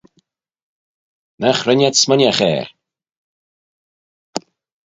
[1.39, 2.67] Nagh ren ad smooinaght er.